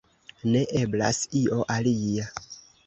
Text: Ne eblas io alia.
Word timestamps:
Ne 0.55 0.61
eblas 0.81 1.21
io 1.43 1.61
alia. 1.77 2.29